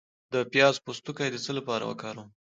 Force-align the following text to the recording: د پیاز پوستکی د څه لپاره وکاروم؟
د 0.33 0.35
پیاز 0.51 0.75
پوستکی 0.85 1.29
د 1.31 1.35
څه 1.45 1.51
لپاره 1.57 1.83
وکاروم؟ 1.85 2.29